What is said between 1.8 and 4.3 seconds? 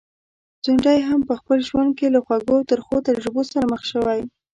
کي له خوږو او ترخو تجربو سره مخ شوی.